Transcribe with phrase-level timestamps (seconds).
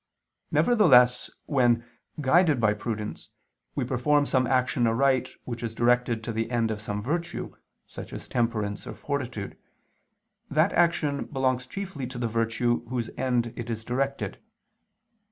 [0.51, 1.85] Nevertheless when,
[2.19, 3.29] guided by prudence,
[3.75, 7.53] we perform some action aright which is directed to the end of some virtue,
[7.85, 9.55] such as temperance or fortitude,
[10.49, 14.39] that action belongs chiefly to the virtue to whose end it is directed.